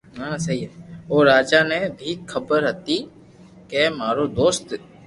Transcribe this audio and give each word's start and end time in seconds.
او 1.09 1.15
راجا 1.29 1.59
ني 1.69 1.79
ڀي 1.99 2.11
خبر 2.31 2.59
ھتي 2.71 2.97
ڪي 3.71 3.83
مارو 3.99 4.25
دوست 4.37 4.67